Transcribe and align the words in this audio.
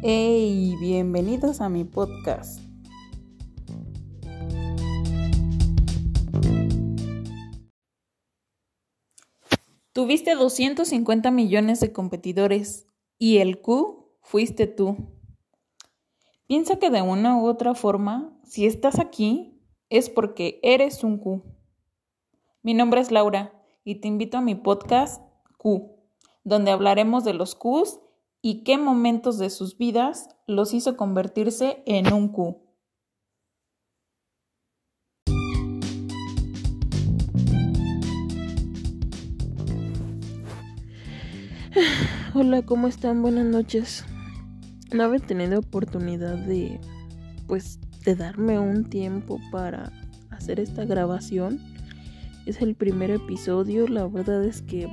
Hey, 0.00 0.76
bienvenidos 0.78 1.60
a 1.60 1.68
mi 1.68 1.82
podcast. 1.82 2.60
Tuviste 9.92 10.36
250 10.36 11.32
millones 11.32 11.80
de 11.80 11.92
competidores 11.92 12.86
y 13.18 13.38
el 13.38 13.60
Q 13.60 14.14
fuiste 14.22 14.68
tú. 14.68 14.96
Piensa 16.46 16.78
que 16.78 16.90
de 16.90 17.02
una 17.02 17.36
u 17.36 17.48
otra 17.48 17.74
forma, 17.74 18.38
si 18.44 18.66
estás 18.66 19.00
aquí, 19.00 19.60
es 19.90 20.10
porque 20.10 20.60
eres 20.62 21.02
un 21.02 21.18
Q. 21.18 21.42
Mi 22.62 22.72
nombre 22.72 23.00
es 23.00 23.10
Laura 23.10 23.52
y 23.82 23.96
te 23.96 24.06
invito 24.06 24.38
a 24.38 24.42
mi 24.42 24.54
podcast 24.54 25.20
Q, 25.56 25.90
donde 26.44 26.70
hablaremos 26.70 27.24
de 27.24 27.34
los 27.34 27.56
Qs 27.56 27.98
y 28.42 28.62
qué 28.62 28.78
momentos 28.78 29.38
de 29.38 29.50
sus 29.50 29.76
vidas 29.76 30.28
los 30.46 30.72
hizo 30.74 30.96
convertirse 30.96 31.82
en 31.86 32.12
un 32.12 32.28
Q. 32.28 32.62
Hola, 42.34 42.62
¿cómo 42.62 42.86
están? 42.86 43.22
Buenas 43.22 43.46
noches. 43.46 44.04
No 44.92 45.02
había 45.04 45.18
tenido 45.18 45.58
oportunidad 45.58 46.36
de, 46.36 46.80
pues, 47.46 47.80
de 48.04 48.14
darme 48.14 48.58
un 48.58 48.88
tiempo 48.88 49.40
para 49.50 49.92
hacer 50.30 50.60
esta 50.60 50.84
grabación. 50.84 51.60
Es 52.46 52.62
el 52.62 52.74
primer 52.74 53.10
episodio, 53.10 53.88
la 53.88 54.06
verdad 54.06 54.44
es 54.44 54.62
que 54.62 54.88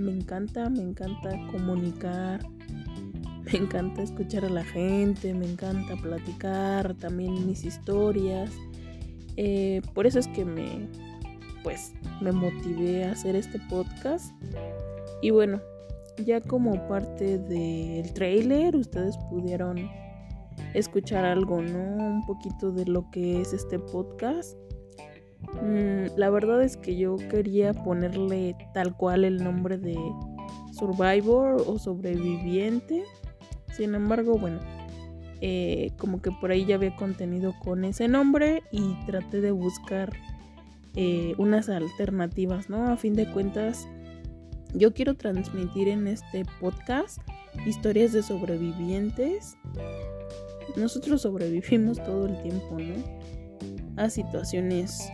me 0.00 0.12
encanta, 0.12 0.68
me 0.70 0.82
encanta 0.82 1.30
comunicar, 1.50 2.40
me 3.44 3.58
encanta 3.58 4.02
escuchar 4.02 4.44
a 4.44 4.48
la 4.48 4.64
gente, 4.64 5.34
me 5.34 5.46
encanta 5.46 5.96
platicar 5.96 6.94
también 6.94 7.46
mis 7.46 7.64
historias. 7.64 8.50
Eh, 9.36 9.82
por 9.94 10.06
eso 10.06 10.18
es 10.18 10.28
que 10.28 10.44
me, 10.44 10.88
pues, 11.62 11.92
me 12.20 12.32
motivé 12.32 13.04
a 13.04 13.12
hacer 13.12 13.36
este 13.36 13.58
podcast. 13.68 14.34
Y 15.22 15.30
bueno, 15.30 15.60
ya 16.24 16.40
como 16.40 16.86
parte 16.88 17.38
del 17.38 18.12
trailer, 18.12 18.76
ustedes 18.76 19.16
pudieron 19.30 19.90
escuchar 20.74 21.24
algo, 21.24 21.62
¿no? 21.62 21.78
Un 21.78 22.26
poquito 22.26 22.70
de 22.70 22.84
lo 22.86 23.10
que 23.10 23.40
es 23.40 23.52
este 23.52 23.78
podcast. 23.78 24.56
Mm, 25.54 26.16
la 26.16 26.30
verdad 26.30 26.62
es 26.62 26.76
que 26.76 26.96
yo 26.96 27.16
quería 27.16 27.72
ponerle 27.72 28.56
tal 28.72 28.96
cual 28.96 29.24
el 29.24 29.42
nombre 29.42 29.78
de 29.78 29.96
Survivor 30.72 31.62
o 31.66 31.78
sobreviviente. 31.78 33.04
Sin 33.72 33.94
embargo, 33.94 34.38
bueno, 34.38 34.60
eh, 35.40 35.92
como 35.98 36.20
que 36.20 36.30
por 36.30 36.50
ahí 36.50 36.64
ya 36.64 36.76
había 36.76 36.94
contenido 36.96 37.54
con 37.62 37.84
ese 37.84 38.08
nombre 38.08 38.62
y 38.70 38.94
traté 39.06 39.40
de 39.40 39.50
buscar 39.50 40.12
eh, 40.96 41.34
unas 41.38 41.68
alternativas, 41.68 42.68
¿no? 42.68 42.88
A 42.88 42.96
fin 42.96 43.14
de 43.14 43.30
cuentas, 43.30 43.86
yo 44.74 44.92
quiero 44.92 45.14
transmitir 45.14 45.88
en 45.88 46.06
este 46.06 46.44
podcast 46.60 47.18
historias 47.66 48.12
de 48.12 48.22
sobrevivientes. 48.22 49.56
Nosotros 50.76 51.22
sobrevivimos 51.22 52.02
todo 52.02 52.26
el 52.26 52.40
tiempo, 52.42 52.78
¿no? 52.78 52.94
A 53.96 54.10
situaciones 54.10 55.10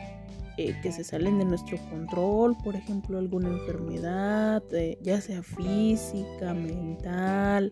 eh, 0.59 0.75
que 0.83 0.93
se 0.93 1.05
salen 1.05 1.39
de 1.39 1.45
nuestro 1.45 1.79
control, 1.91 2.57
por 2.65 2.75
ejemplo, 2.77 3.19
alguna 3.19 3.51
enfermedad, 3.51 4.62
eh, 4.73 4.99
ya 5.03 5.21
sea 5.21 5.43
física, 5.43 6.55
mental, 6.55 7.71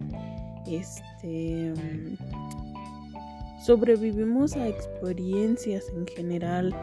este 0.67 1.73
sobrevivimos 3.65 4.57
a 4.57 4.69
experiencias 4.69 5.89
en 5.97 6.07
general. 6.07 6.75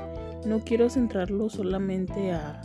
No 0.47 0.63
quiero 0.63 0.89
centrarlo 0.89 1.47
solamente 1.47 2.31
a 2.31 2.59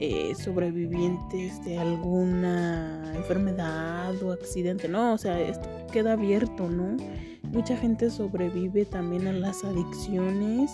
eh, 0.00 0.34
sobrevivientes 0.34 1.64
de 1.64 1.78
alguna 1.78 3.12
enfermedad 3.14 4.20
o 4.22 4.32
accidente, 4.32 4.88
no, 4.88 5.14
o 5.14 5.18
sea, 5.18 5.40
esto 5.40 5.68
queda 5.92 6.14
abierto, 6.14 6.68
¿no? 6.68 6.96
Mucha 7.44 7.76
gente 7.76 8.10
sobrevive 8.10 8.84
también 8.84 9.28
a 9.28 9.32
las 9.32 9.64
adicciones 9.64 10.72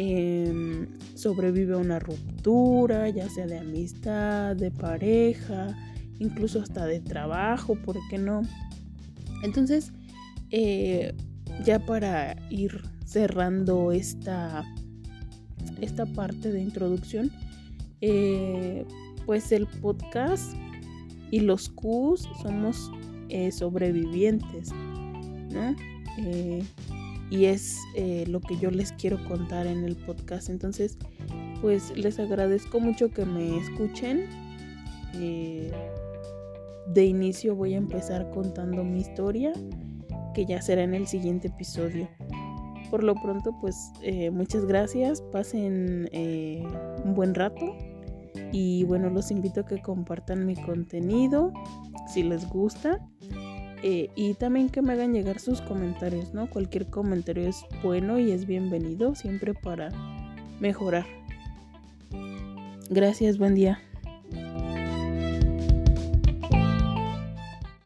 Em, 0.00 0.86
sobrevive 1.16 1.74
a 1.74 1.78
una 1.78 1.98
ruptura, 1.98 3.08
ya 3.08 3.28
sea 3.28 3.48
de 3.48 3.58
amistad, 3.58 4.54
de 4.54 4.70
pareja, 4.70 5.76
incluso 6.20 6.60
hasta 6.60 6.86
de 6.86 7.00
trabajo, 7.00 7.74
¿por 7.74 7.96
qué 8.08 8.16
no? 8.16 8.42
Entonces, 9.42 9.90
eh, 10.52 11.16
ya 11.64 11.84
para 11.84 12.36
ir 12.48 12.80
cerrando 13.06 13.90
esta, 13.90 14.64
esta 15.80 16.06
parte 16.06 16.52
de 16.52 16.60
introducción, 16.60 17.32
eh, 18.00 18.84
pues 19.26 19.50
el 19.50 19.66
podcast 19.66 20.54
y 21.32 21.40
los 21.40 21.70
Qs 21.70 22.28
somos 22.40 22.88
eh, 23.30 23.50
sobrevivientes, 23.50 24.70
¿no? 25.50 25.74
Y 27.30 27.46
es 27.46 27.78
eh, 27.94 28.24
lo 28.26 28.40
que 28.40 28.56
yo 28.56 28.70
les 28.70 28.92
quiero 28.92 29.22
contar 29.26 29.66
en 29.66 29.84
el 29.84 29.96
podcast. 29.96 30.48
Entonces, 30.48 30.98
pues 31.60 31.96
les 31.96 32.18
agradezco 32.18 32.80
mucho 32.80 33.10
que 33.10 33.24
me 33.24 33.58
escuchen. 33.58 34.26
Eh, 35.14 35.70
de 36.92 37.04
inicio 37.04 37.54
voy 37.54 37.74
a 37.74 37.76
empezar 37.76 38.30
contando 38.30 38.82
mi 38.82 39.00
historia, 39.00 39.52
que 40.34 40.46
ya 40.46 40.62
será 40.62 40.82
en 40.82 40.94
el 40.94 41.06
siguiente 41.06 41.48
episodio. 41.48 42.08
Por 42.90 43.04
lo 43.04 43.14
pronto, 43.14 43.54
pues 43.60 43.92
eh, 44.02 44.30
muchas 44.30 44.64
gracias, 44.64 45.20
pasen 45.20 46.08
un 47.04 47.14
buen 47.14 47.34
rato 47.34 47.76
y 48.50 48.84
bueno, 48.84 49.10
los 49.10 49.30
invito 49.30 49.60
a 49.60 49.66
que 49.66 49.82
compartan 49.82 50.46
mi 50.46 50.56
contenido 50.56 51.52
si 52.08 52.22
les 52.22 52.48
gusta 52.48 53.06
eh, 53.82 54.10
y 54.16 54.34
también 54.34 54.68
que 54.68 54.82
me 54.82 54.92
hagan 54.92 55.12
llegar 55.12 55.38
sus 55.38 55.60
comentarios, 55.60 56.34
¿no? 56.34 56.48
Cualquier 56.50 56.86
comentario 56.86 57.48
es 57.48 57.64
bueno 57.82 58.18
y 58.18 58.32
es 58.32 58.46
bienvenido, 58.46 59.14
siempre 59.14 59.54
para 59.54 59.90
mejorar. 60.60 61.06
Gracias, 62.90 63.38
buen 63.38 63.54
día. 63.54 63.80